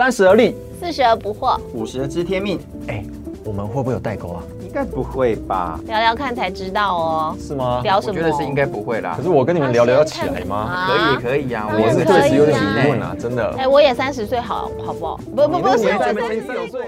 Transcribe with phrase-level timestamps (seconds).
[0.00, 2.58] 三十而立，四十而不惑，五十而知天命，
[2.88, 3.04] 哎，
[3.44, 4.42] 我们会不会有代沟啊？
[4.62, 5.78] 应该不会吧？
[5.86, 7.36] 聊聊看才知道哦。
[7.38, 7.82] 是吗？
[7.82, 8.14] 聊什么？
[8.14, 9.22] 我觉得是应该不会啦可。
[9.22, 10.88] 是我跟你们聊聊要起来吗？
[10.88, 13.54] 可以可以啊，我是确实有点啊疑问啊，真的。
[13.58, 15.20] 哎，我也三十岁，好好不好？
[15.36, 15.68] 不不不。
[15.76, 16.80] 三十岁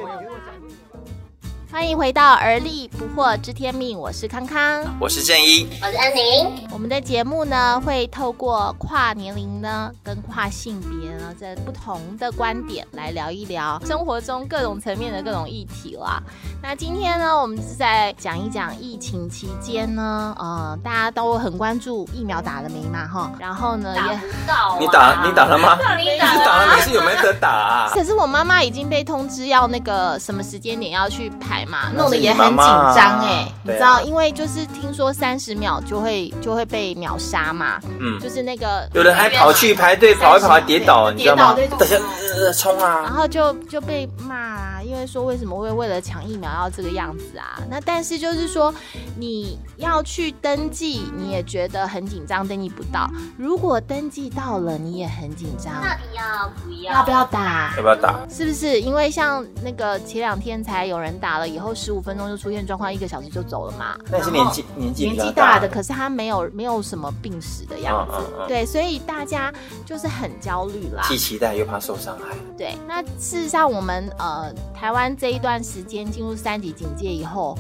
[1.73, 4.85] 欢迎回到而立不惑知天命，我是康康。
[5.01, 16.23] 我是正一，我是安宁，我们的节目呢，会透过跨年龄呢跟跨性别呢，在不同的观点来聊一聊生活中各种层面的各种议题啦。
[16.63, 24.21] 那今天呢，我们是在讲一讲疫情期间呢，呃，大家都很关注疫苗打了没嘛，哈，然后呢也。
[24.47, 24.79] 到、啊。
[24.79, 25.79] 你打你打了吗？
[25.97, 27.91] 你你打了打了没事有没有得打啊？
[27.95, 41.57] 可是我妈妈已经被通知要那个什么时间点要去排嘛，弄得也很紧张哎，你知道，因为就是听说三十秒就会就会被秒杀嘛，嗯，就是那个有人还跑去排队，跑一跑还跌倒，你知道吗？
[41.79, 41.97] 等下
[42.35, 43.11] 呃冲然啊！
[43.11, 47.61] 后就就被骂啊，因为说为什么会为了抢疫苗要这个样子啊？
[47.71, 48.73] 那但是就是说
[49.19, 53.11] 你要去登记，你也觉得很紧张，登记不到。
[53.37, 56.93] 如果登记到了，你也很紧张，到底要不要？
[56.95, 57.75] 要不要打？
[57.77, 58.21] 要不要打？
[58.29, 58.81] 是不是？
[58.81, 63.97] 因为像那个前两天才有人打了以后，十五分钟就出现状况，一个小时就走了嘛。
[64.11, 69.53] 那是年纪年纪年纪大的，可是他没有没有什么病史的样子，嗯嗯嗯对，所以大家
[69.85, 71.03] 就是很焦虑啦。
[71.09, 72.17] 既期待又怕受伤
[72.57, 77.57] 对，那事实上我们呃台湾这一段时间进入三级警戒以后，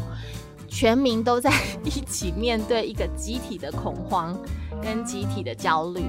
[0.68, 1.52] 全民都在
[1.84, 4.36] 一起面对一个集体的恐慌
[4.83, 6.05] 跟集体的焦虑。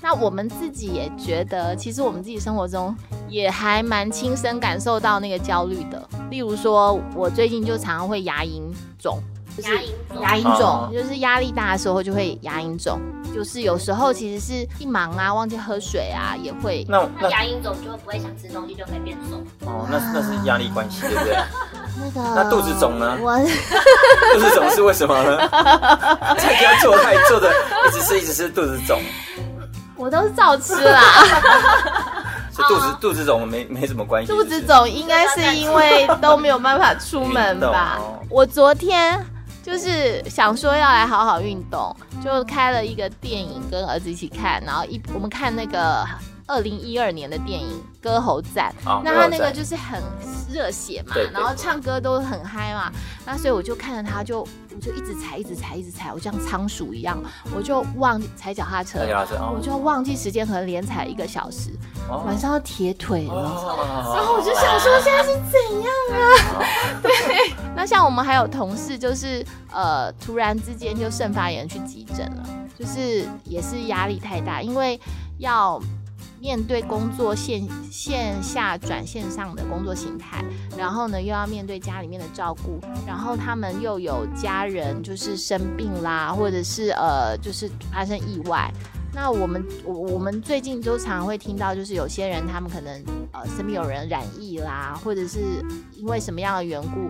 [0.00, 2.92] 那我们自己也觉得，其实我们自己生活中
[3.28, 6.08] 也还蛮亲身感受到那个焦虑的。
[6.28, 8.62] 例如说，我最近就常常会牙龈
[8.98, 9.22] 肿，
[9.56, 9.70] 就是
[10.20, 13.00] 牙龈肿，就是压力大的时候就会牙龈肿，
[13.34, 19.36] 就是有时候其实是一忙啊，忘记喝水啊，也会那那那牙龈肿就不会想吃东西，就可以变瘦。
[19.66, 21.36] 哦，那那是压力关系，对不对？
[22.00, 23.36] 那个那肚子肿呢我
[24.34, 25.38] 肚子肿是为什么呢？
[26.38, 27.52] 在家做菜做的，
[27.88, 29.00] 一直吃一直吃，肚子肿，
[29.96, 31.00] 我都是照吃啦。
[32.50, 34.30] 所以肚子肚子肿没没什么关系。
[34.32, 38.20] 肚子肿应该是因为都没有办法出门吧哦？
[38.28, 39.18] 我昨天
[39.62, 46.06] 就是想说要来好好运动，就开了一个电影跟儿子一起看，然后一我们看那个。
[46.46, 47.68] 二零一二年的电影
[48.02, 50.02] 《歌喉赞》哦那他那个就是很
[50.52, 52.92] 热血嘛对对，然后唱歌都很嗨嘛，
[53.24, 57.18] 那所以我就看着他就我就一直踩，一直踩，一直踩，我就像仓鼠一样，
[57.54, 59.60] 我就忘记踩脚踏车我哦。
[59.62, 61.70] 就忘记时间，可能连踩一个小时，
[62.08, 62.22] 哦。
[62.26, 63.34] 晚上要铁腿了。
[63.34, 64.12] 哦。
[64.14, 67.00] 然后我就想说现在是怎样啊？
[67.02, 72.48] 对， 那像我们还有同事，就是呃，突然之间就肾发炎去急诊了，
[72.78, 75.00] 就是也是压力太大，因为
[75.38, 75.80] 要
[76.42, 80.44] 面对工作线线下转线上的工作形态，
[80.76, 88.68] 然后呢又要面对家里面的照顾，然后他们又有家人就是生病啦，或者是呃就是发生意外，
[89.14, 93.00] 那我们我我们最近就常常会听到，就是有些人他们可能
[93.30, 95.38] 呃身边有人染疫啦，或者是
[95.94, 97.08] 因为什么样的缘故，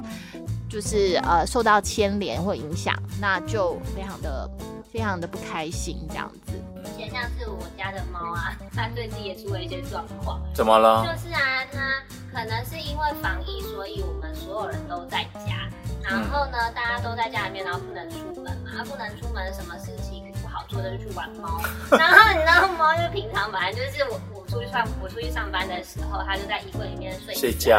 [0.69, 4.47] 就是呃受到牵连或影响，那就非常的
[4.93, 6.53] 非常的不开心这样子。
[6.85, 11.05] 而且像是我家的猫啊，它最近也出了一些状况，怎么了？
[11.07, 11.41] 就是啊，
[11.73, 15.69] 它可能是因为防疫，所以我们所有人都在家，
[16.03, 21.61] 然后呢，大家都在家里面，然后不能出门嘛，啊不能出门，什么事情不好做的就去玩猫，
[21.97, 27.71] 然后你知道猫就平常本来就是我我出去上我出去上班的时候，它就在衣柜里面睡睡觉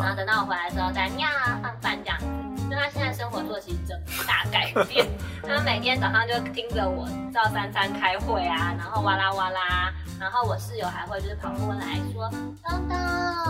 [0.00, 2.26] 然后等到我回来的时候再喵啊放饭这样子。
[2.70, 5.04] 就它现在生活作息整个大改变，
[5.42, 12.30] 他每天早上就听着我照三餐开会啊，然后哇啦哇啦，然后我室友还会就是跑过来说
[12.62, 12.96] ：“东东，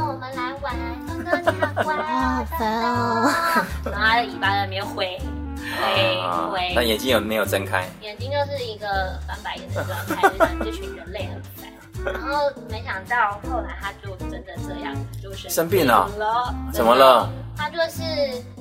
[0.08, 0.74] 我们来玩，
[1.06, 3.30] 东东你好乖哦，好烦哦
[3.84, 5.20] 东东。” 然后他的尾巴在那边挥
[5.82, 7.86] 挥啊挥，但眼睛有没有睁开？
[8.00, 8.86] 眼睛就是一个
[9.28, 11.70] 翻白眼的状态，就像这群人类很烦。
[12.04, 17.30] 然后没想到后来他就真的这样，就生病了了，怎么了？
[17.56, 18.02] 他就是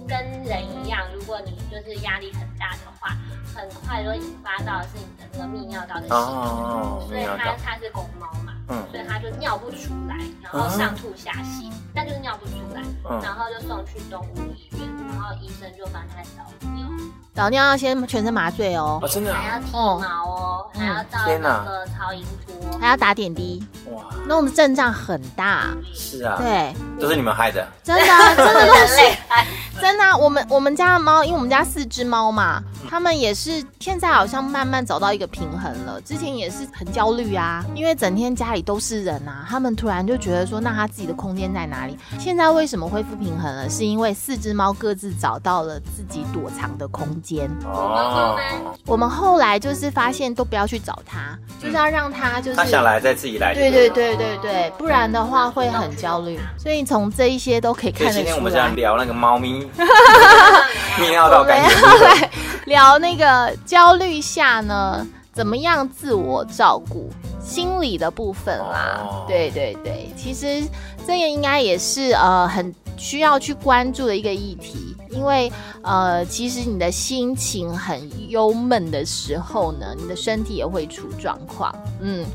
[0.08, 3.16] 跟人一样，如果你就是压力很大的话，
[3.56, 8.84] 很快就会引发到的是你的那个泌尿道的细菌，哦，所以它它是公猫嘛，嗯。
[8.92, 13.22] 所以它就尿不出来，然后上吐下泻，但就是尿不出来，嗯。
[13.22, 16.88] 然后就送去动物医院，然后医生就帮他导尿，
[17.34, 19.00] 导尿要先全身麻醉哦。
[19.02, 21.64] 哦，，真的啊，还要剃毛哦，还要照天哪。
[21.66, 25.70] 那个超音波，还要打点滴，哇，弄得阵仗很大。
[25.94, 28.68] 是啊，，对，都是你们害的，真的啊真的
[30.44, 36.00] 们我们家的猫，因为我们家四只猫嘛，它们也是现在好像慢慢找到一个平衡了。
[36.02, 41.98] 之前也是很焦虑啊，因为整天家里都是人啊，它们突然就觉得说，那它自己的空间在哪里？
[42.20, 43.70] 现在为什么恢复平衡了？
[43.70, 47.50] 是因为四只猫各自找到了自己躲藏的空间。
[47.66, 48.38] 哦，
[48.86, 53.54] 我们后来就是发现，都不要去找它，就是要让它就是它想来再自己来。
[53.54, 56.40] 对对对对对，不然的话会很焦虑。
[56.58, 58.74] 所以从这一些都可以看得出今天我们是要来。
[58.74, 59.70] 聊那个猫咪
[60.98, 62.30] 我们要来
[62.66, 67.10] 聊那个焦虑下呢，怎么样自我照顾
[67.44, 69.02] 心理的部分啦。
[69.04, 70.64] 哦对对对，其实
[71.06, 75.52] 这个应该也是呃很需要去关注的一个议题，因为
[75.82, 81.74] 呃其实你的心情很忧闷的时候呢，你的身体也会出状况。
[82.02, 82.26] 嗯。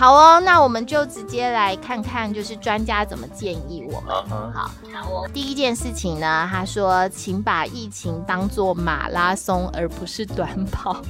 [0.00, 4.14] 好哦，那我们就直接来看看，就是专家怎么建议我们。
[4.54, 11.02] 好，好哦，第一件事情呢，他说，请把疫情当做马拉松，而不是短跑。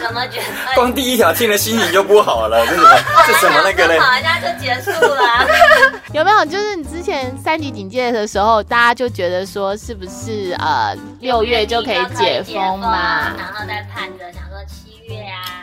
[0.00, 0.74] 怎么觉得？
[0.74, 2.88] 光第一条听了心情就不好了，这什么
[3.28, 3.98] 这什么那个嘞？
[3.98, 5.44] 跑一下就结束了啊。
[6.14, 6.44] 有没有？
[6.46, 13.34] 就是你之前三级警戒的时候，大家就觉得说，是不是呃六月就可以解封嘛？
[13.36, 15.59] 然后再盼着想说七月啊，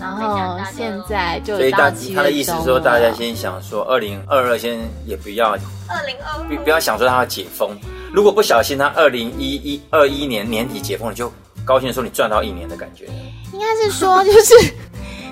[0.00, 5.56] 然后现在就所以大他的意思是说，大家先想说，二零二二先也不要二
[6.06, 7.70] 零二不不要想说他要解封，
[8.12, 11.32] 如果不小心他二零一一二一年年底解封，你就
[11.64, 13.06] 高兴地说你赚到一年的感觉。
[13.52, 14.54] 应该是说，就是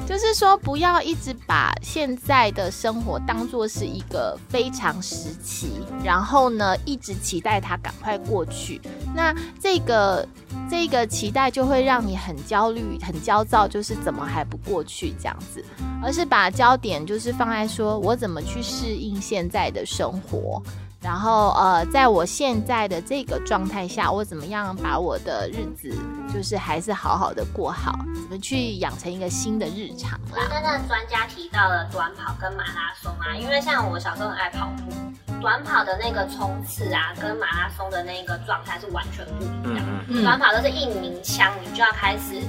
[0.06, 8.80] 就是说，不要一直把现在的生活当做是一个非常时期，然后呢，一直期待它赶快过去。
[9.14, 10.26] 那这个
[10.70, 15.64] 这个期待就会让你很焦虑、很焦躁，就是怎么还不过去这样子，
[16.02, 20.62] 而是把焦点就是放在说我怎么去适应现在的生活。
[21.02, 25.98] 然后呃，在我现在的这个状态下，我怎么样把我的日子
[26.32, 30.46] 就是还是好好的过好，怎么去养成一个新的日常啦？
[30.48, 39.84] 刚刚专家提到了短跑跟马拉松啊，因为像我小时候很爱跑步，短跑的那个冲刺啊，跟马拉松的那个状态是完全不一样。
[39.84, 42.40] 嗯嗯短跑都是一鸣枪，你就要开始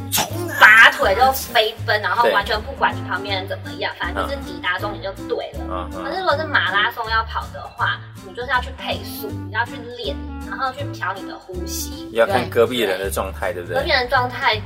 [0.59, 5.59] 拔腿就飞奔，然后完全不管你旁边人怎么样，反正就是抵达终点就对了。
[5.67, 10.15] 嗯可是嗯，如果是马拉松要跑的话，你就是要去配速，你要去练，
[10.47, 12.07] 然后去调你的呼吸。
[12.11, 13.77] 也要看隔壁人的状态，对不对？
[13.77, 14.61] 隔壁人状态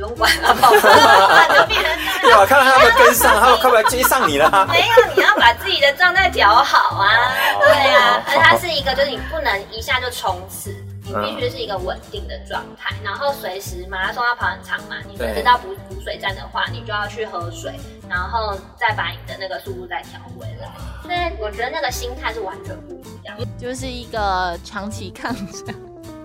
[0.00, 4.66] 不用管了，跑步隔壁人状态对啊，看到他们跟上，他们快不快追上你了？
[4.72, 7.06] 没有，你要把自己的状态调好啊。
[7.56, 10.74] 哦对啊，而它是一个，就是你不能一下就冲刺，
[11.04, 20.68] 你必须是一个稳定的状态，然后随时马拉松要跑很长嘛，你随时对到补补水站的话，你就要去喝水，然后再把你的那个速度再调回来。
[21.02, 25.74] 所以我觉得那个心态是完全不一样，就是一个长期抗战。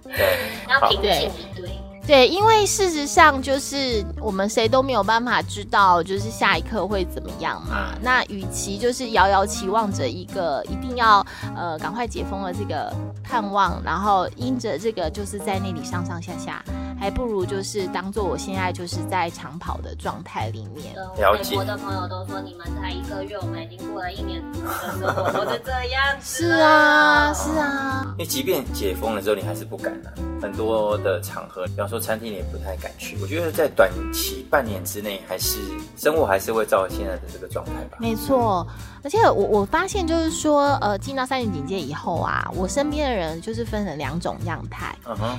[0.02, 1.70] 对，好要平静一对。
[2.08, 7.94] 对，因为事实上就是我们谁都没有办法知道，就是下一刻会怎么样嘛。
[7.94, 11.26] 嗯那与其就是遥遥期望着一个一定要
[11.56, 12.94] 呃赶快解封的这个
[13.24, 16.64] 盼望，然后因着这个就是在那里上上下下，
[17.00, 20.96] 还不如就是当做我现在就是在长跑的状态里面。
[21.18, 26.52] 了解美国的朋友都说你们才一个月，我们已经过了一年多的生活都是这样子是。
[26.62, 30.14] 啊，是啊，因为即便解封了之后，你还是不敢啊。
[30.42, 33.18] 很多的场合，比方说餐厅，你也不太敢去。
[33.22, 35.60] 我觉得在短期半年之内，还是
[35.98, 37.98] 生活还是会照现在的这个状态吧。
[38.00, 38.68] 没错，
[39.06, 44.96] 而且我我发现就是说，呃，进到三年警戒以后啊，我身边的人就是分成两种样态。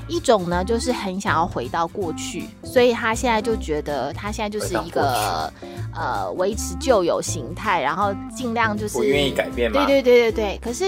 [0.06, 5.52] 一种呢，就是很想要回到过去，所以他现在就觉得他现在就是一个
[5.92, 9.84] 呃维持旧有形态，然后尽量就是不愿意改变嘛。
[9.84, 10.60] 对对对对对。
[10.62, 10.84] 可是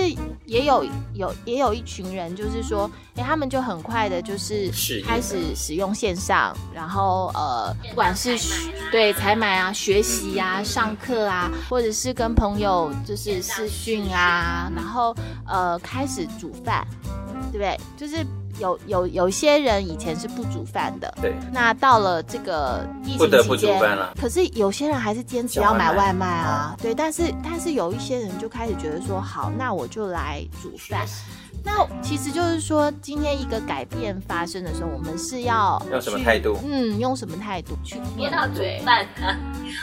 [0.47, 4.70] 也有有也有一群人，就是说，哎，他们就很快的，就是
[5.04, 8.38] 开始使用线上，然后呃，不管是
[8.92, 12.67] 对采买啊、学习啊、上课啊，或者是跟朋友
[13.06, 15.14] 就是视讯啊，然后
[15.46, 16.87] 呃开始煮饭，
[17.50, 17.78] 对不对？
[17.96, 18.25] 就是
[18.58, 24.12] 有有有些人以前是不煮饭的，对，那到了这个疫情不得不期间煮饭了。
[24.20, 31.06] 可是有些人还是坚持要买外卖啊，对，但是但是有一些人就开始觉得说，好，那我就来煮饭。
[31.70, 38.80] 那其实就是说，今天一个改变发生的时候，我们是要用什么去态度嗯，用什么态度去说面到煮对？
[38.84, 39.37] 饭啊，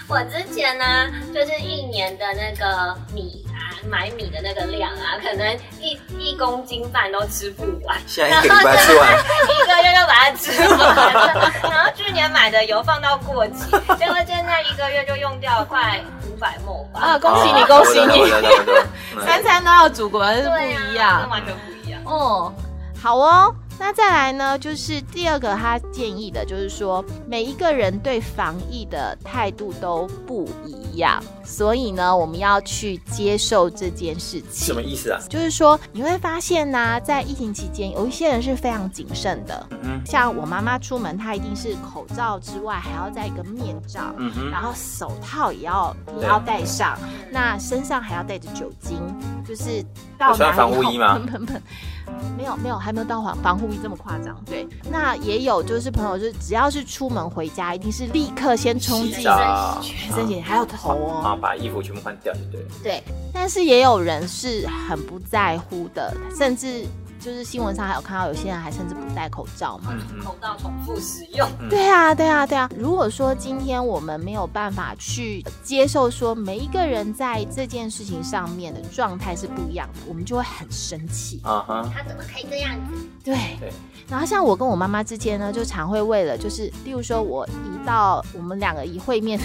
[0.07, 9.13] 我之前呢，就是一年的那个米啊，买米的那个量啊， 可能一一公斤饭都吃不完，现在一个礼拜吃完，
[9.45, 11.51] 一个月就把它吃完了。
[11.63, 16.99] 然后去年买的油放到过期， 结果现在一个月就用掉快五百亩吧。
[16.99, 19.21] 啊，恭喜你，哦恭喜你！
[19.23, 21.29] 三餐都要煮，果然是不一样。
[21.29, 21.74] 完全不一样。
[22.05, 22.53] 哦，
[22.97, 23.53] 好哦。
[23.77, 34.65] 那再来呢，就是第二个他建议的，就是说每一个人对防疫的态度都不一样，所以呢，我们要去接受这件事情。
[34.65, 35.19] 什么意思啊？
[35.27, 46.97] 就是说你会发现呢、在疫情期间，有一些人是非常谨慎的，嗯像我妈妈出门，她一定是口罩之外还要戴一个面罩，嗯哼，然后手套也要也要戴上，
[47.29, 48.97] 那身上还要带着酒精，
[49.45, 49.83] 就是
[50.17, 51.61] 到哪里防护衣吗喷喷喷，
[52.37, 54.35] 没有没有，还没有到防防护衣这么夸张。
[54.45, 61.21] 对，那也有就是朋友，就是只要是出门回家，一定是立刻先冲洗进澡，全身洗，还有头哦。
[61.23, 62.67] 啊，把衣服全部换掉就对了。
[62.83, 66.85] 对，但是也有人是很不在乎的，甚至
[67.25, 69.91] 就是新闻上还有看到有些人还甚至不戴口罩嘛。
[70.23, 72.69] 口罩重复使用，对啊，对啊，对啊。
[72.77, 81.41] 如果说今天我们没有办法去接受说每一个人在这件事情上面的状态是不一样的，我们就会很生气。
[81.43, 82.93] 啊哈，他怎么可以这样子？
[83.23, 83.73] 对，对，
[84.07, 89.39] 然后像我跟我妈妈之间呢，就常会为了就是，例如说我一到我们两个一会面，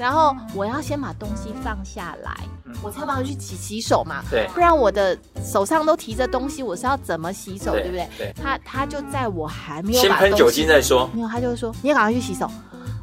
[0.00, 5.14] 然后我要先把东西放下来，嗯我才帮他去洗洗手嘛，对不然我的
[5.44, 8.08] 手上都提着东西，我是要怎么洗手，对不对？
[8.16, 11.10] 对，他他就在我还没有先喷酒精再说。
[11.12, 12.50] 没有，他就说你也赶快去洗手，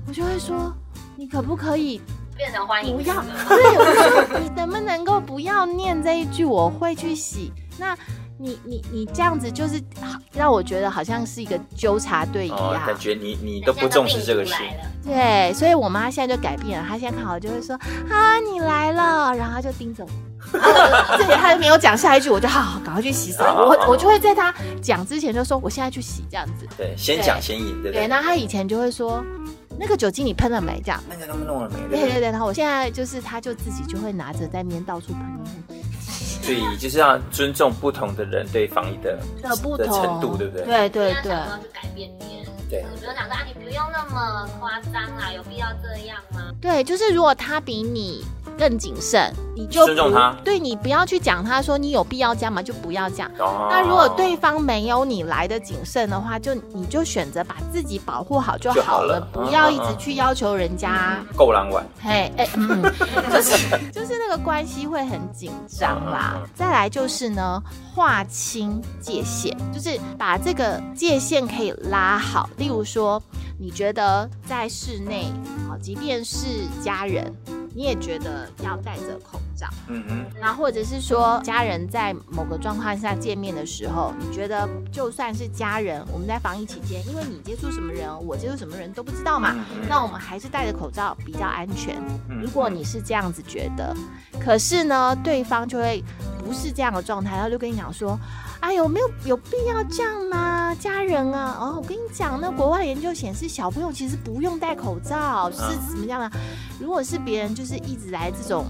[0.08, 0.74] 我就会说
[1.16, 2.02] 你可不可以
[2.36, 3.14] 变成欢迎不要？
[3.48, 6.44] 对，我就说你能不能够不要念这一句？
[6.44, 7.54] 我会去洗。
[7.78, 7.96] 那
[8.40, 12.86] 你你你这样子就是好让我觉得好像是一个纠察队一哦，样。
[12.86, 14.54] 感觉你你都不重视这个事
[15.04, 17.76] 对，所以我妈现在就改变了，她现在看好就会说
[18.10, 20.10] 啊你来了，然后她就盯着我。
[20.54, 23.44] 然后我这里她就没有讲下一句，我就好好赶快去洗手。
[23.44, 26.68] 我我就会在她讲之前就说我现在去洗这样子。
[26.78, 28.08] 对，先讲先赢，对不对，对？
[28.08, 29.24] 那她以前就会说
[29.80, 30.82] 那个酒精你喷了没？
[30.86, 31.02] 这样。
[31.10, 31.76] 那个他们弄了没？
[31.90, 32.00] 对对？
[32.02, 35.22] 对对对，然后我现在就是，她就自己就会拿着在那边到处喷
[35.67, 35.67] 喷
[36.48, 40.66] 所以就是要尊重不同的人对防疫的的不的同程度，对不对？
[40.66, 42.37] 对对对要想要去改变别人。
[42.70, 46.52] 对你不用讲说啊，你不用那么夸张啦，有必要这样吗？
[46.62, 48.26] 对，就是如果他比你
[48.58, 52.62] 更谨慎，你就尊重他对你不要去讲他说你有必要这样吗？
[52.62, 53.30] 就不要讲。
[53.38, 61.18] 哦那如果对方没有你来的谨慎的话，就你就选择把自己保护好就就好好了，不要一直去要求人家。
[61.36, 62.82] 够狼玩，嘿，哎、嗯，
[63.32, 63.52] 就是
[63.92, 66.50] 就是那个关系会很紧张啦嗯嗯嗯。
[66.56, 67.62] 再来就是呢，
[67.94, 72.50] 划清界限，就是把这个界限可以拉好。
[72.58, 73.22] 例如说，
[73.60, 75.32] 你觉得在室内，
[75.68, 76.46] 好，即便是
[76.84, 77.32] 家人，
[77.74, 79.68] 你也觉得要戴着口罩。
[79.88, 89.56] 嗯哼，那或者是说，家人在某个状况下见面的时候，你觉得就算是家人，我们在防疫期间，因为你接触什么人，我接触什么人都不知道嘛，
[89.88, 91.96] 那我们还是戴着口罩比较安全。
[92.30, 93.96] 嗯如果你是这样子觉得，
[94.40, 96.04] 可是呢，对方就会
[96.40, 98.18] 不是这样的状态，他就跟你讲说
[98.60, 100.76] ：“哎有没有有必要这样吗？
[100.80, 106.30] 家人啊，哦，我跟你讲，那国外研究显示，小朋友其实不用戴口罩，是嗯怎么样呢？
[106.80, 108.66] 如果是别人就是一直来这种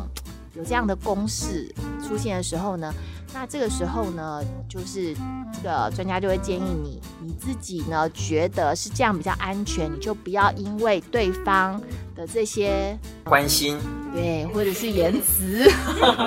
[0.53, 1.73] 有这样的公式
[2.05, 2.93] 出现的时候呢，
[3.33, 5.15] 那这个时候呢，就是
[5.53, 11.81] 这个专家就会建议你，你自己呢觉得是这样比较安全，你就不要因为对方
[12.17, 13.77] 的这些关心，
[14.13, 15.69] 对或者是言辞。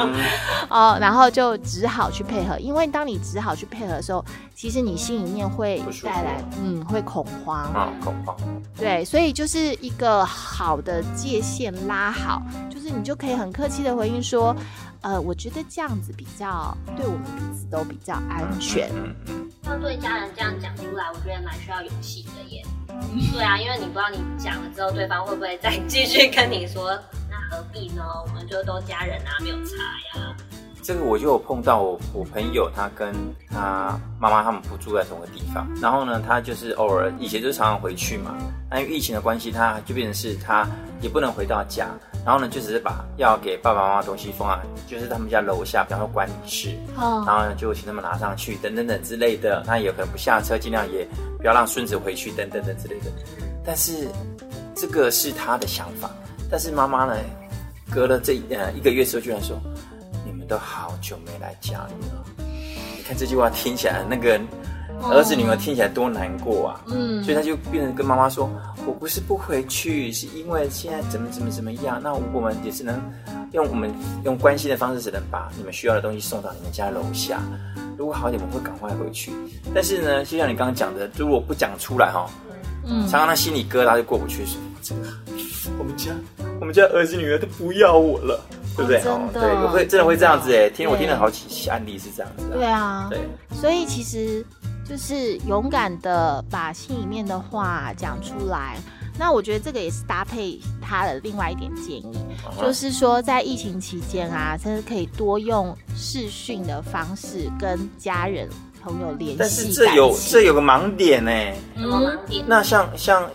[0.70, 8.36] 哦，然后就只好去配合，因为当你只好去配合的时候，其实你心里面会带来嗯会恐慌，啊，恐慌，
[8.76, 14.54] 对，所以就是一个好的界限拉好，就是你就可以很客气的回应说，
[15.00, 18.88] 呃，我觉得这样子比较对我们彼此都比较安全。
[18.94, 19.39] 嗯嗯，
[19.70, 22.60] 要对家人这样讲出来，我觉得蛮需要勇气的耶。
[23.32, 26.98] 对啊，因为你不知道你讲了之后，对方会不会再继续跟你说，
[27.30, 28.02] 那何必呢？
[28.26, 29.76] 我们就都家人啊，没有差
[30.18, 30.34] 呀。
[30.82, 33.14] 这个我就有碰到我我朋友，他跟
[33.48, 38.36] 他妈妈他们不住在同个地方，然后呢，他就是偶尔以前就常常回去嘛，
[38.68, 40.66] 那因为疫情的关系，他就变成是他
[41.00, 41.86] 也不能回到家，
[42.24, 49.62] 然后呢，就只是把要给爸爸妈妈的东西放在就是他们家楼下，比方说管理室，哦然后呢就请他们拿上去，等等等之类的。
[49.66, 51.06] 那也可能不下车，尽量也
[51.38, 53.06] 不要让孙子回去，等等等之类的。
[53.64, 54.08] 但是
[54.74, 56.10] 这个是他的想法，
[56.50, 57.16] 但是妈妈呢，
[57.90, 59.58] 隔了这呃一个月之后，居然说
[60.24, 62.24] ：“你们都好久没来家里了。”
[62.96, 64.38] 你看这句话听起来，那个
[65.02, 66.80] 儿子女儿听起来多难过啊！
[66.88, 68.50] 嗯所以他就变成跟妈妈说
[68.86, 72.00] ：“我不是不回去，是因为现在怎么怎么怎么样。
[72.02, 73.00] 那我们也是能
[73.52, 73.92] 用我们
[74.24, 77.40] 用关心的方式，只能把你们需要的东西送到你们家楼下。
[77.96, 79.30] 如果好一点，我们会赶快回去。
[79.74, 82.26] 但是呢，就像你刚刚讲的，如果不讲出来哈，
[82.86, 84.44] 嗯常常他心里疙瘩就过不去。
[84.82, 85.00] 这个
[85.78, 86.10] 我们家
[86.58, 88.40] 我们家儿子女儿都不要我了，
[88.74, 88.98] 对不对？
[89.00, 92.56] 哦真的对，我会真的会这样子哎，听我听了好几案例是这样子的。
[92.56, 93.20] 对啊，对，
[93.52, 94.44] 所以其实
[94.90, 98.76] 就是勇敢的把心里面的话讲出来。
[99.16, 108.48] 那我觉得这个也是搭配他的另外一点建议，嗯就是说在疫情期间啊，真的可以多用视讯的方式跟家人
[108.82, 109.36] 朋友联系。
[109.38, 111.30] 但是这有这有个盲点呢。
[111.76, 112.44] 什么盲点？
[112.48, 113.30] 那像像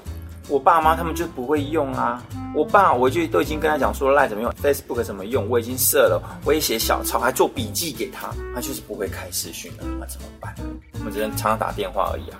[0.48, 2.24] 我爸妈他们就不会用啊。
[2.54, 10.56] 我爸我就都已经跟他讲说赖怎么用，Facebook 怎么用，我已经设了，我也写小抄，还做笔记给他，他就是不会开视讯的，那怎么办？
[10.94, 12.40] 我们只能常常打电话而已啊。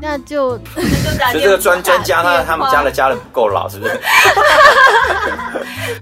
[0.00, 0.56] 那就
[1.32, 4.00] 就这个专专家他他们家的家人不够老，是不是？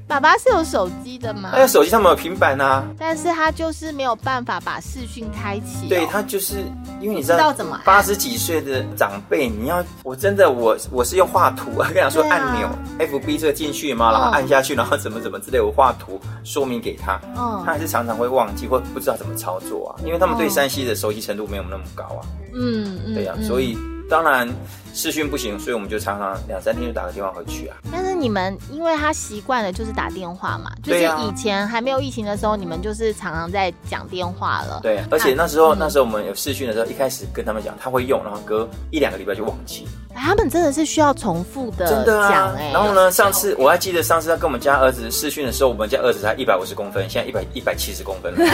[0.09, 5.89] 爸爸是有手机的嘛还，有手机上面有平板啊，但是他就是没有办法把视讯开启、哦。
[5.89, 6.57] 对他就是
[7.01, 22.21] 因为你知不知道道怎么八十几岁的长辈，你要我真的我我是用画图，跟他说按钮 FB 这个进去嘛，然后嗯按下去，然后怎么怎么之类，我画图说明给他，嗯他还是常常会忘记或不知道怎么操作啊，因为他们对嗯山西的熟悉程度没有那么高啊，
[22.55, 23.45] 嗯嗯，对呀、嗯。
[23.45, 23.77] 所以
[24.09, 24.49] 当然
[24.95, 27.77] 视讯不行，所以我们就常常两三天就打个电话回去啊。
[27.93, 34.81] 但是你们因为他习惯了就是打电话嘛，就是以前还没有疫情的时候，你们就是常常在讲电话了。
[34.83, 39.91] 对，而且那时候、嗯那时候我们有视讯的时候，一开始跟他们讲他会用，然后隔一两个礼拜就忘记了。
[40.19, 42.71] 他们真的是需要重复的真的啊讲哎、。
[42.73, 48.39] 然后呢，上次我还记得上次他跟我们家儿子视讯的时候，我们家儿子才一百五十公分，现在一百一百七十公分了。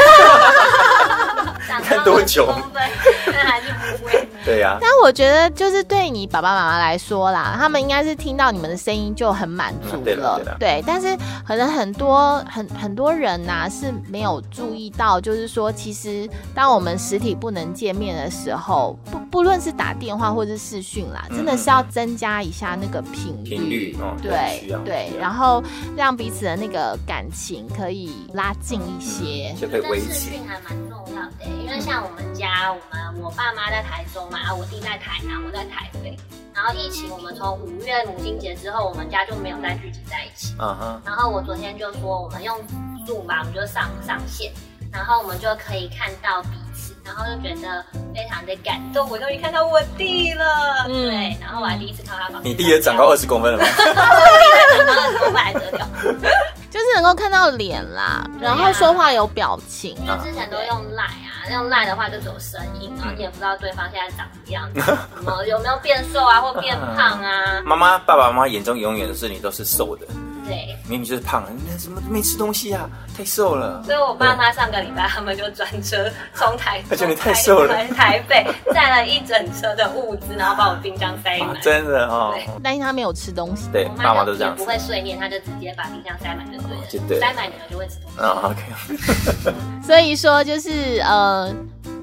[1.68, 2.82] 长看多久公分，
[3.26, 4.28] 但还是不会。
[4.44, 10.36] 对呀、但我觉得，就是对你爸爸妈妈来说啦，他们应该是听到你们的声音就很满足嗯对了。
[10.38, 11.16] 了对但是
[11.46, 23.48] 可能很多很很多人呐、是没有注意到，就是说，其实当我们实体不能见面的时候，不不论是打电话或是视讯啦，嗯真的是要增加一下那个频率。
[23.48, 25.62] 频率哦对对然后
[25.96, 29.54] 让彼此的那个感情可以拉近一些。
[29.56, 30.06] 就可以维持。
[30.08, 31.30] 但视讯还蛮重要的
[31.72, 36.14] 为像我们家，我们我爸妈在台中嘛，啊，我弟在台南，我在台北。
[36.54, 40.54] 然后疫情，我们从五月母亲节之后，我们家就没有再聚集在一起。
[40.60, 42.54] 嗯哼，然后我昨天就说，我们用
[43.06, 44.52] Zoom 吧，我们就上上线，
[44.92, 47.82] 然后我们就可以看到彼此，然后就觉得
[48.14, 49.08] 非常的感动。
[49.08, 52.38] 我终于看到我弟了，嗯对，然后我还第一次看到他。
[52.42, 53.64] 你弟也长高二十公分了吗？
[53.74, 55.88] 长高二十公分还得了？
[56.72, 59.94] 就是能够看到脸啦，然后说话有表情。
[59.96, 70.06] 因为之前都用赖啊，用赖的话就只有声音，然后你也不知道对方现在长什么样子，什么有没有变瘦啊，或变胖啊， 妈妈、爸爸妈妈眼中永远都是你都是瘦的，
[70.46, 70.76] 对。
[70.88, 72.88] 明明就是胖，你怎么没吃东西啊？
[73.16, 73.82] 太瘦了。
[73.84, 81.50] 所以我爸妈上个礼拜他们就专车从台而且你太瘦了台台北载了一整车的物资，然后把我冰箱塞满。
[81.50, 83.68] 啊真的哦，对担心他没有吃东西。
[83.72, 84.64] 对我，爸妈都这样不。
[84.64, 86.86] 会碎念，他就直接把冰箱塞满就对了。
[86.88, 88.20] 就对塞满你们就会吃东西。
[88.20, 89.52] 啊，OK，
[89.86, 91.54] 所以说就是呃，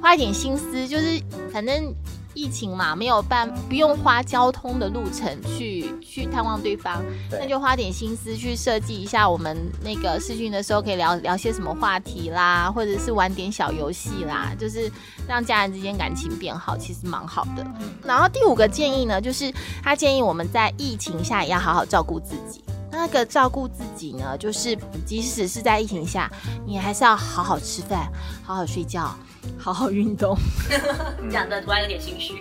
[0.02, 1.22] 花一点心思，就是
[1.52, 1.94] 反正
[2.34, 14.92] 疫情嘛，没有办不用花交通的路程去去探望对方，对那就花点心思去设计一下我们那个视讯的时候可以聊聊些什么话题啦，或者是玩点小游戏啦，就是
[15.28, 17.66] 让家人之间感情变好，其实蛮好的。
[18.04, 19.52] 然后第五个建议呢，就是
[19.84, 22.64] 他建议我们在疫情下也要好好照顾自己。
[22.92, 26.30] 那个照顾自己呢，就是即使是在疫情下，
[26.66, 28.12] 你还是要好好吃饭，
[28.44, 29.16] 好好睡觉，
[29.58, 30.36] 好好运动。
[31.32, 32.34] 讲的突然有点心虚。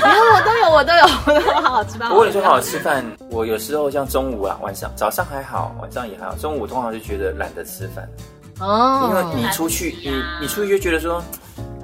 [0.00, 2.08] 然后我都有，我都有，我都有好好吃饭。
[2.08, 8.08] 不过你说好好吃饭，我有时候像中午啊，晚上早上还好，晚上也还好，中午通常就觉得懒得吃饭，
[8.60, 11.22] 哦，因为你出去，你你出去就觉得说，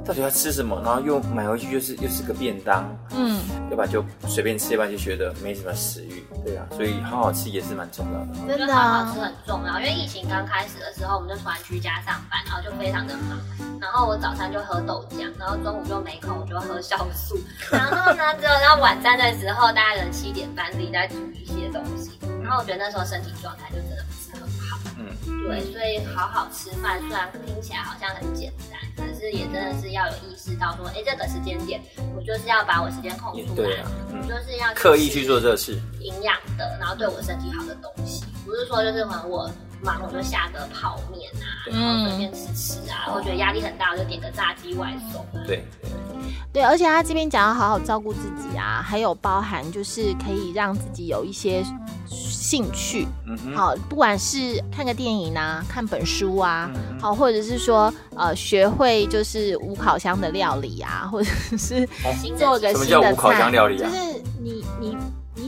[0.08, 8.28] 到底要吃什么，然后又买回去就是又是个便当，嗯，要不然就随便吃，要不然就觉得没什么食欲，对啊，所以好好吃也是蛮重要的。
[8.42, 13.38] 我觉真的好好吃，很重要，因为疫情刚开始的时候，我们就突然居家上班，然后就非常的忙。
[13.78, 17.38] 然后我早餐就喝豆浆，然后中午就没空，我就喝酵素。
[17.70, 22.18] 然后呢，只有到晚餐的时候，大概人七点半自己再煮一些东西。
[22.42, 23.76] 然后我觉得那时候身体状态就
[25.46, 31.80] 对，所以好好吃饭，虽然听起来好像很简单，可是也真的是要有意识到说，哎，这个时间点
[32.16, 39.50] 我就是要把我时间空出来也对啊，我嗯就是要刻意去做这个事，营养的，然后对我身体好的东西，不是说就是可能我
[39.82, 45.46] 忙我就下个泡面啊，然后随便吃吃啊，我觉得压力很大我就点个炸鸡外送啊。
[45.46, 45.64] 对，
[46.52, 51.64] 对，而且他这边讲要好好照顾自己啊，还有包含就是可以让自己有一些
[52.08, 61.88] 兴趣，嗯，好，不管是看个电影啊，看本书啊，嗯好，或者是说呃学会就是无烤箱的料理啊，或者是
[62.20, 63.88] 新的做个什么叫无烤新的菜，箱料理啊？
[63.88, 64.17] 就是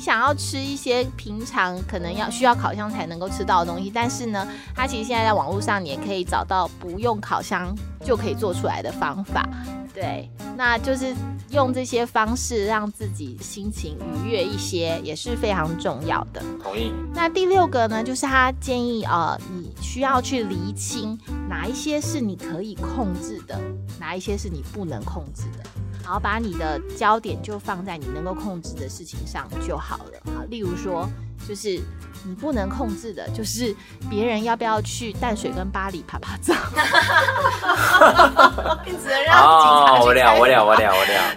[0.01, 9.47] 你想要吃一些平常可能要需要烤箱才能够吃到的东西，但是呢，它其实现在在网络上你也可以找到不用烤箱就可以做出来的方法。
[9.93, 11.15] 对，那就是
[11.51, 16.43] 用这些方式让自己心情愉悦一些，也是非常重要的。
[16.63, 16.91] 同意。
[17.13, 23.61] 那第六个呢，就是他建议呃，你需要去厘清哪一些是你可以控制的，
[23.99, 25.65] 哪一些是你不能控制的，
[26.11, 30.15] 然后把你的焦点就放在你能够控制的事情上就好了。
[30.35, 31.09] 好，例如说，
[31.49, 31.81] 就是
[32.25, 33.73] 你不能控制的，就是
[34.11, 36.51] 别人要不要去淡水跟巴黎拍拍照，
[38.85, 41.37] 你只能让警察哦，去我了，我了，我了，我了。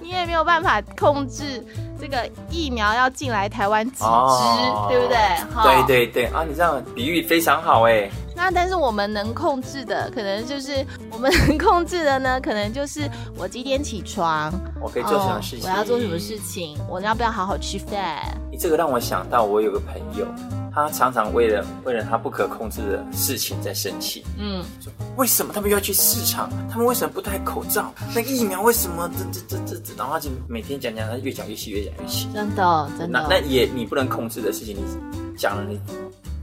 [0.00, 1.62] 你也没有办法控制
[2.00, 5.18] 这个疫苗要进来台湾几支，哦对不对？
[5.54, 5.82] 哈对。
[5.86, 8.10] 对对啊，你这样比喻非常好哎。
[8.38, 15.68] 那但是我们能控制的，可能就是我们能控制的呢，可能就是我几点起床，我可以做什么事情？
[15.68, 16.38] 哦我要做什么事？
[16.38, 16.78] 情？
[16.88, 18.22] 我要不要好好吃饭？
[18.50, 20.24] 你这个让我想到，我有个朋友，
[20.72, 24.24] 他常常为了为了他不可控制的事情在生气。
[24.38, 26.48] 嗯，说为什么他们又要去市场？
[26.70, 27.92] 他们为什么不戴口罩？
[28.14, 29.94] 那疫苗为什么这这这这这？
[29.96, 32.28] 然后他就每天讲讲，他越讲越气，越讲越气。
[32.32, 33.40] 真的真那那。
[33.40, 35.80] 也你不能控制的事情，你讲了你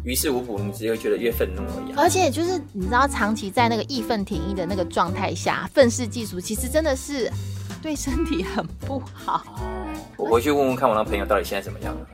[0.05, 1.95] 于事无补，你只会觉得越愤怒而已啊。
[1.97, 7.31] 而且就是你知道，长期在那个义愤填膺的那个状态下，愤世嫉俗，其实真的是
[7.81, 9.43] 对身体很不好。
[10.15, 12.07] 我回去问问看，我那朋友到底现在怎么样了？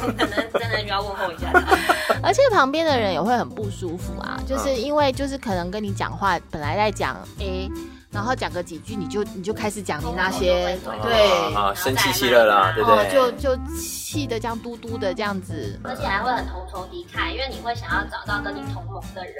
[0.00, 1.78] 可能真的需要问候一下他。
[2.22, 7.70] 而且旁边的人也会很不舒服啊，就是因为就是可能跟你讲话，本来在讲 A，
[8.16, 13.12] 然后讲个几句，你就你就开始讲你那些哦对，啊，生气气了啦，对不哦，对？
[13.12, 19.36] 就就气的这样嘟嘟的这样子，而且还会很同仇敌忾，因为你会想要找到跟你同盟的人，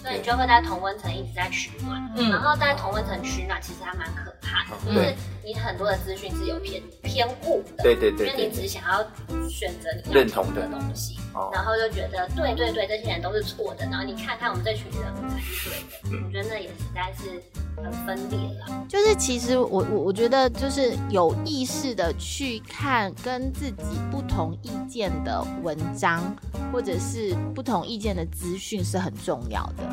[0.00, 2.00] 所以你就会在同温层一直在取暖。
[2.16, 2.30] 嗯。
[2.30, 4.94] 然后在同温层取暖，其实还蛮可怕的，嗯。
[4.94, 5.14] 就是
[5.44, 7.82] 你很多的资讯是有偏偏误的。
[7.82, 9.02] 对对对对因为你只想要
[9.50, 10.62] 选择你认同的。
[10.62, 17.42] 的东西，哦然后就觉得对对对，这些人都是错的，然后你看看我们这群人才是对的，嗯我觉得那也实在是
[17.76, 18.86] 很分裂了。
[18.88, 26.34] 就是其实我我我觉得就是有意识的去看跟自己不同意见的文章，
[26.72, 29.84] 或者是不同意见的资讯是很重要的。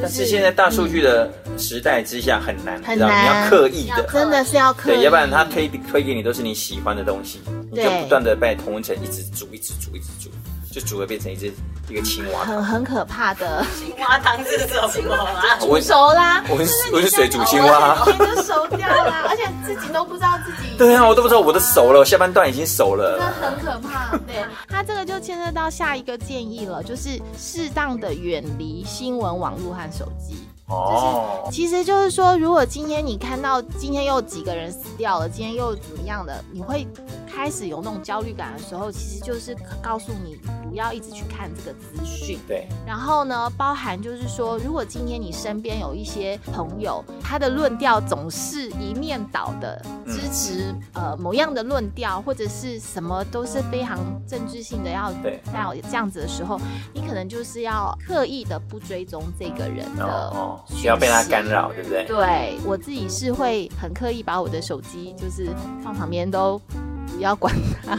[0.00, 10.30] 但是现在大数据的时代之下很难，知道你难要刻意的，真的是要刻意，对，要不然他推推给你都是你喜欢的东西，你就不断的被同温层一直煮，一直煮，一直煮，
[10.76, 11.50] 就煮了变成一只
[11.88, 12.44] 一个青蛙。
[12.44, 13.64] 很很可怕的。
[13.78, 15.56] 青蛙汤是什么啊？
[15.62, 18.04] 我熟啦，我是我是水煮青蛙。
[18.42, 20.76] 熟掉啦，而且自己都不知道自己。
[20.76, 23.50] 对啊，我都不知道我的熟了，我下半段已经熟了，真的。
[23.50, 24.14] 很可怕。
[24.26, 30.45] 对，他这个就牵涉到下一个建议了，就是适当的远离新闻网络和手机。
[30.68, 36.86] 哦，其实就是说，如果今天你看到今天又几个人死掉了，今天又怎么样的，你会
[37.32, 40.36] 开始有那种焦虑感的时候，其实就是告诉你
[40.68, 42.40] 不要一直去看这个资讯。
[42.48, 55.40] 对，然后呢，包含就是说，如果今天你身边有一些朋友，他的论调总是一面倒的支持、呃某样的论调，或者是什么都是非常政治性的要对。
[55.54, 56.60] 要这样子的时候，
[56.92, 62.04] 你可能就是要刻意的不追踪这个人的哦哦，不要被它干扰，对不对？
[62.06, 65.48] 对我自己是会很刻意把我的手机就是
[65.82, 66.60] 放旁边都
[67.06, 67.96] 不要管它，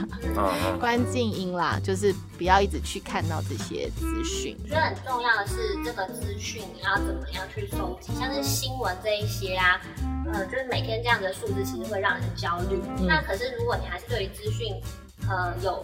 [0.79, 4.55] 关静音啦，就是不要一直去看到这些资讯。
[4.63, 9.79] 我觉得很重要的是，这个资讯你要怎么样去收集，像是新闻这一些啊，
[10.31, 12.79] 呃，就是每天这样的数字其实会让人焦虑。
[12.97, 14.75] 嗯那可是如果你还是对于资讯，
[15.29, 15.83] 呃，有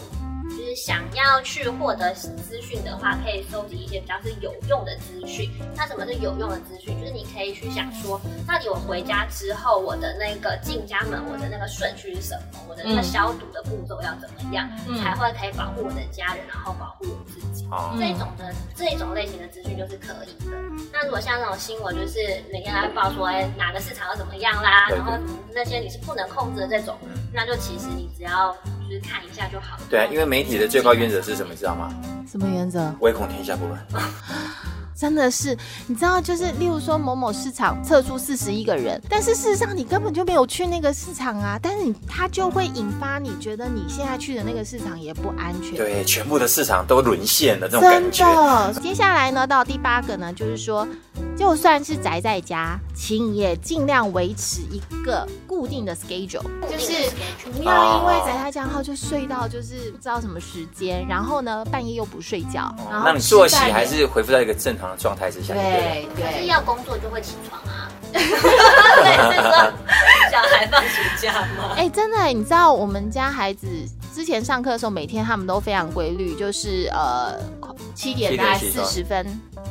[0.49, 5.49] 就是想要去获得资讯的话，可以收集一些比较是有用的资讯。
[5.75, 6.99] 那什么是有用的资讯？
[6.99, 12.59] 就是你可以去想说，到底我回家之后，我的那个进家门，我的那个顺序是什么？
[12.69, 17.65] 我的那个嗯消毒的步骤要怎么样，嗯才会可以保护我的家人，然后保护我自己。
[17.69, 20.51] 好，这种的这一种类型的资讯就是可以的。
[20.91, 22.19] 那如果像那种新闻，就是
[22.51, 25.13] 每天来报说，哎，哪个市场要怎么样啦，然后
[25.53, 26.97] 那些你是不能控制的这种，
[27.33, 28.55] 那就其实你只要
[28.93, 29.83] 就是看一下就好了。
[29.89, 31.91] 对啊，因为媒体的最高原则是什么，你知道吗？
[32.29, 32.93] 什么原则？
[32.99, 33.83] 唯恐天下不乱。
[34.95, 45.75] 真的是，你知道，就是例如说某某市场测出四十一个人，但是事实上你根本就没有去那个市场啊，但是你它就会引发你觉得你现在去的那个市场也不安全。
[45.75, 48.25] 对，全部的市场都沦陷了，这种感真觉。
[48.35, 48.73] 的。
[48.81, 50.87] 接下来呢，到第八个呢，就是说，
[51.43, 56.93] 就算是宅在家，请也尽量维持一个固定的 schedule，就是
[57.51, 66.07] 不要因为宅在家然后就睡到就是不知道什么时间，然后呢半夜又不睡觉，然后那你作息还是恢复到一个正常的状态之下，对不对？
[66.15, 66.31] 对对。
[66.31, 67.91] 可是要工作就会起床啊。
[68.13, 69.51] 对，是说
[70.31, 71.73] 小孩放暑假吗？
[71.75, 73.67] 哎、真的，你知道我们家孩子
[74.13, 77.35] 之前上课的时候，每天他们都非常规律，就是呃
[77.95, 79.25] 七点大概四十分，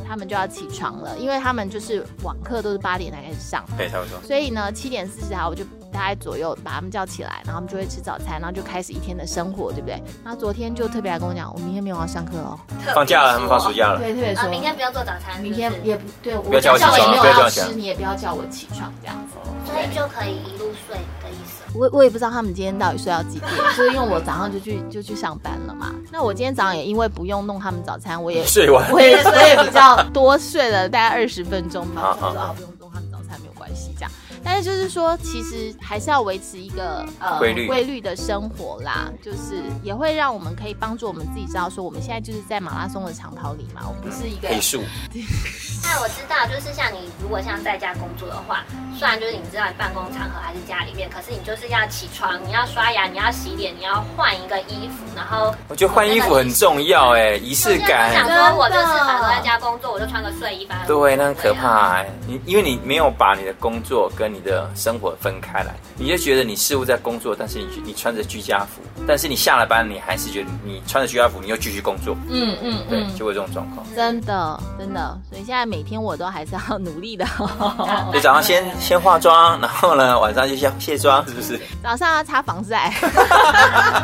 [0.07, 4.21] 他们就要起床了，因为他们就是网课都是八点才开始上，对，差不多。
[4.27, 10.03] 所以呢七点四十好我就大概左右把他们叫起来，然后他们就会吃早餐，然后就开始一天的生活，对不对？
[10.25, 12.59] 那昨天就特别来跟我讲，我明天没有要上课哦，
[12.93, 14.01] 放假了，他们放暑假了。
[14.01, 19.37] 对，特别啊，说明天不要做早餐，明天也不对，我不要叫我起也没有要床不要叫我起来吃，你也不要叫我起床这样子。
[19.71, 21.52] 所以就可以一路睡的意思。
[21.75, 25.95] 我我也不知道他们今天到底睡到几点，就是因为我早上就去就去上班了嘛。
[26.11, 32.03] 那我今天早上也因为不用弄他们早餐，我也睡完我也我也比较多睡了大概二十分钟吧。
[32.03, 34.11] 好好我说啊，不用弄他们早餐没有关系这样。
[34.45, 44.83] 但是就是说，其实还是要维持一个呃规律规律的生活啦，就是也会让我们可以帮助我们自己知道说，我们现在就是在马拉松的长跑里嘛，我不是一个配速，
[45.83, 48.65] 那我知道，就是像你如果像在家工作的话，
[48.99, 58.51] 虽然就是你知道你办公场合还是家里面，可是你就是要起床，你要刷牙，你要洗脸，你要换一个衣服，然后我觉得换衣服很重要哎，仪式有些人想感。
[58.51, 60.85] 说我就是反正在家工作，我就穿个睡衣吧。
[60.87, 62.09] 对，那很可怕哎。
[62.27, 72.17] 你因为你没有把你的工作跟你的生活分开来，你就觉得你似乎在工作，但是你你穿着居家服，但是你下了班，你还是觉得你穿着居家服，你又继续工作。
[72.31, 73.85] 嗯嗯对，就会这种状况。
[73.95, 77.25] 真的真的，所以现在每天我都还是要努力的。
[78.13, 81.59] 就早上先 先化妆，然后呢晚上就先卸妆，是不是？
[81.83, 82.93] 早上要擦防晒，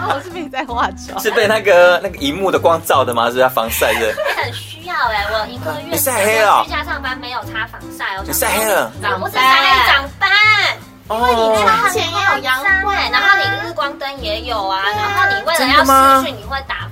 [0.09, 1.21] 我是没在化妆。
[1.21, 3.31] 是被那个那个荧幕的光照的吗？
[3.31, 4.15] 是要防晒的？
[4.43, 8.25] 很需要哎、我一个月你晒黑了居家上班没有擦防晒哦。
[8.27, 10.29] 你晒黑了长不是晒黑长斑。
[11.09, 16.88] 哦，窗前也有阳光对，然后你日光灯也有啊，然后你为了要的吗视讯，你会打光，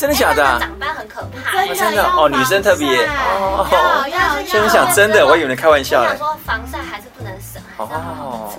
[0.00, 1.74] 真的假的长斑很可怕、欸。
[1.74, 6.16] 真的哦女生特别哦要要所以我想真的，我以为你开玩笑想。
[6.16, 8.49] 说防晒还是不能省，还哦是要好。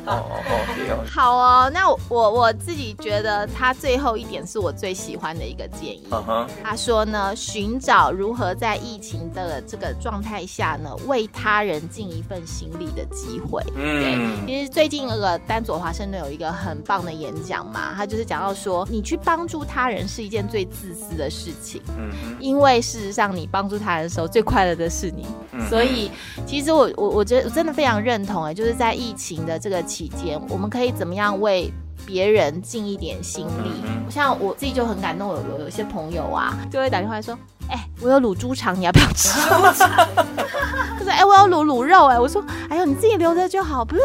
[1.13, 6.07] 好哦，那我我我自己觉得他最后一点是我最喜欢的一个建议。
[6.09, 13.61] 嗯哼，他说呢，寻找如何在疫情的这个状态下呢，为他人尽一份心力的机会。
[13.75, 25.25] 嗯，其实最近那个丹佐华盛顿有一个很棒的演讲嘛，他就是讲到说，你去帮助他人是一件最自私的事情，嗯哼，因为事实上你帮助他人的时候，最快乐的是你。
[25.51, 26.09] 嗯所以
[26.45, 31.73] 其实我我我觉得我真的非常认同哎，就是在疫情的这个期间，我们可以怎么样为
[32.05, 33.71] 别人尽一点心力？
[33.83, 37.35] 嗯像我自己就很感动，有有有些朋友啊，就会打电话说，
[37.71, 39.29] 哎、我有卤猪肠，你要不要吃？
[41.03, 44.03] 他说，哎、我要卤卤肉，哎，我说，哎呦，你自己留着就好，不用，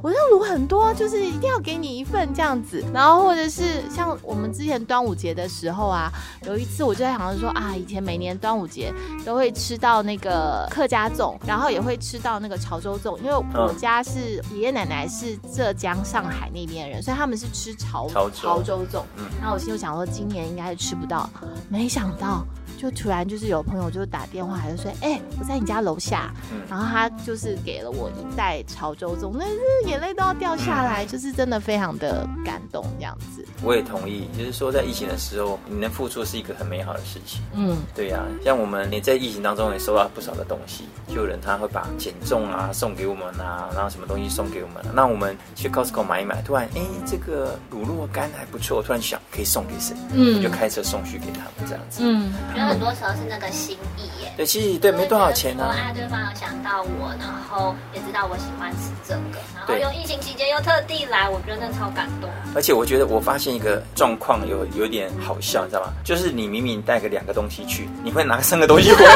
[0.00, 2.84] 不是我要卤很多，就是一定要给你一份这样子。
[2.92, 6.10] 然后或者是像我们之前端午节的时候啊，
[6.46, 8.92] 有一次我就在想着说啊，以前每年端午节
[9.24, 19.02] 都会吃到那个客家粽，然后也会吃到那个潮州粽，因为我家是爷爷奶奶是浙江上海那边的人，所以他们是吃潮潮州粽。
[19.16, 21.28] 嗯然后我心里想说，今年应该是吃不到，
[21.68, 22.44] 没想到。
[22.76, 33.44] 就突然就是有朋友就打电话，还是说，哎、我在你家楼下，嗯然后他就是给了我一袋潮州粽，那是眼泪都要掉下来，就是真的非常的感动这样子。
[33.62, 37.40] 我也同意，就是说在疫情的时候，你能付出是一个很美好的事情。
[37.54, 52.00] 嗯，对呀、像我们也在疫情当中也收到不少的东西，就有人他会把减重啊送给我们啊，然后什么东西送给我们、那我们去 Costco 买一买，突然哎这个乳酪干还不错，突然想可以送给谁，嗯就开车送去给他们这样子。
[52.02, 52.32] 嗯，
[52.66, 54.32] 很多时候是那个心意耶。
[54.36, 55.68] 对，其实对没多少钱啊。
[55.68, 62.28] 我爱对方有想到我，然后也知道我喜欢吃这个，然后对又疫情期间又特地来，我觉得那超感动。
[62.54, 65.92] 而且我觉得我发现一个状况有有点好笑，你知道吗？
[66.04, 69.12] 就是你明明带个两个东西去，你会拿三个东西回来。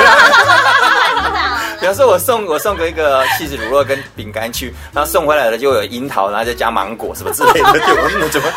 [1.80, 8.48] 比方说，我送我送个一个气质乳酪跟饼干去，然后送回来了就有樱桃，然后再加芒果什么之类的，就我怎么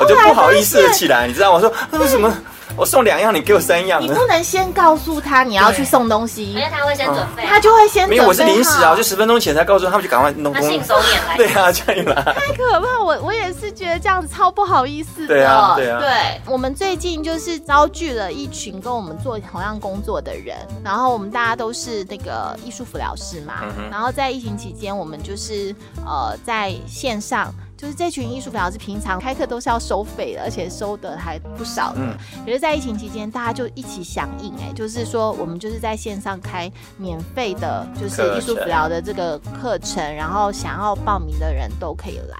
[0.00, 1.56] 我就不好意思了起来，你知道吗？
[1.56, 2.32] 我说那为什么
[2.76, 4.00] 我送两样，你给我三样？
[4.02, 10.68] 你不能先告诉他你要去送东西因， 为他会先准备，他就会先没有，我是临时啊，就就十分钟前才告诉他们，就赶快弄他弄。
[10.70, 11.36] 信手拈来。
[11.38, 12.14] 对啊，这样来。
[12.14, 13.02] 太可怕！
[13.02, 15.28] 我我也是觉得这样子超不好意思的。
[15.28, 16.00] 对啊对啊
[16.46, 25.74] 我们最近就是遭聚了一群跟我们做同样工作的人，然后我们大家都是那个艺术辅疗师嘛，嗯哼然后在疫情期间，我们就是
[26.06, 27.52] 呃在线上。
[27.82, 31.98] 就是这群艺术辅疗师平常开课都是要收费的，而且收的还不少的。
[31.98, 32.16] 嗯
[32.46, 42.38] 可是，在疫情期间，大家就一起响应，哎，就是说我们就是在线上开免费的，就是艺术辅疗的这个课程，然后想要报名的人都可以来。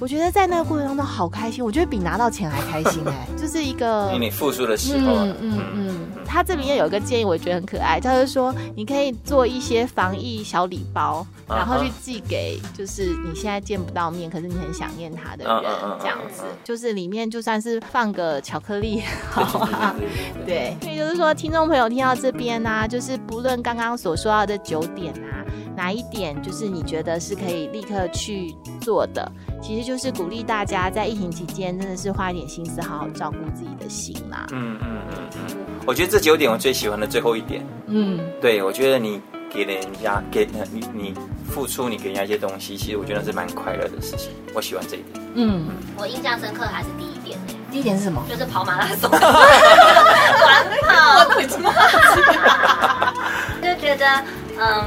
[0.00, 15.62] 我觉得在那个过程当中好开心，我觉得比拿到钱还开心哎、 就是一个你付出的时候啊，嗯嗯嗯，他这里面有一个建议，我觉得很可爱，他就说你可以做一些防疫小礼包，然后去寄给就是你现在见不到面，可是你很想念他的人
[16.00, 19.94] 这样子就是里面就算是放个巧克力， 好啊。
[20.46, 25.44] 对所以就是说，听众朋友听到这边呢、就是不论刚刚所说到的九点啊，
[25.78, 29.30] 哪一点就是你觉得是可以立刻去做的，
[29.62, 34.48] 其实就是鼓励大家在疫情期间真的是花一点心思，好好照顾自己的心啦。
[34.50, 41.14] 嗯嗯嗯嗯，我觉得这九点我最喜欢的最后一点，嗯，对我觉得你给人家给呃你你
[41.48, 45.24] 付出，你给人家一些东西，其实我觉得是蛮快乐的事情，我喜欢这一点。
[45.36, 47.38] 嗯，我印象深刻还是第一点。
[47.46, 48.20] 呢，第一点是什么？
[48.28, 49.22] 就是跑马拉松， 短
[50.82, 51.24] 跑，
[53.62, 54.04] 就觉得
[54.58, 54.84] 嗯，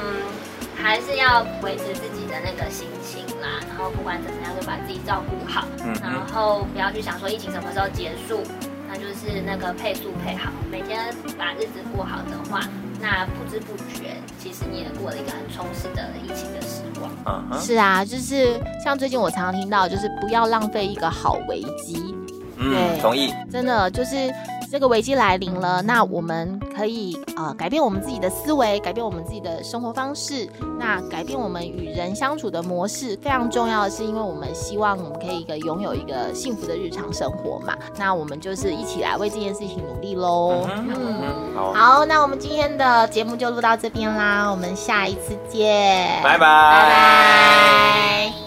[0.82, 8.42] 还是要维持自己的那个心情啦，然后不管怎么样就把自己照顾好，嗯然后不要去想说疫情什么时候结束，
[8.90, 12.68] 那就是那个配速配好，每天把日子过好的话，
[13.00, 17.12] 那不知不觉其实你也过了一个很充实的疫情的时光。
[17.26, 22.16] 嗯哼，是啊，就是像最近我常常听到，就是不要浪费一个好危机。
[22.58, 23.34] 嗯，同意。
[23.52, 24.32] 真的就是
[24.72, 33.18] 这个危机来临了，那我们可以呃改变我们自己的思维，改变我们自己的生活方式，那改变我们与人相处的模式。
[33.22, 40.68] 非常重要的是，因为我们希望我们可以一个拥有一个幸福的日常生活嘛，那我们就是一起来为这件事情努力喽。
[40.70, 48.41] 嗯好，那我们今天的节目就录到这边啦，我们下一次见，拜拜，拜拜。